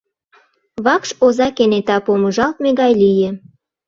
Вакш 0.85 1.09
оза 1.25 1.47
кенета 1.57 1.97
помыжалтме 2.05 2.69
гай 2.79 2.93
лие. 3.01 3.29